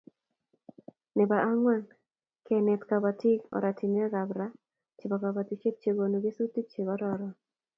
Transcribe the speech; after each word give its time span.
Nebo 1.17 1.35
angwan 1.49 1.83
kenet 2.47 2.81
kobotik 2.89 3.41
oratinwekab 3.57 4.29
ra 4.39 4.47
chebo 4.97 5.15
kobotisiet 5.21 5.75
chekonu 5.83 6.17
kesutik 6.23 6.67
che 6.73 6.81
kororon 6.87 7.33